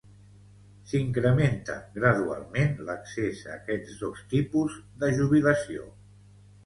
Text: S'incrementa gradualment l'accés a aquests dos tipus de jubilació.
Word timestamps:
S'incrementa 0.91 1.75
gradualment 1.99 2.73
l'accés 2.87 3.43
a 3.51 3.53
aquests 3.59 4.01
dos 4.03 4.25
tipus 4.33 4.81
de 5.05 5.11
jubilació. 5.21 5.87